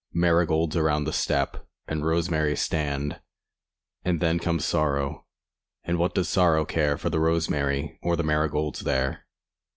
[0.15, 3.21] Marigolds around the step And rosemary stand,
[4.03, 5.27] And then comes Sorrow
[5.83, 9.27] And what does Sorrow care For the rosemary Or the marigolds there?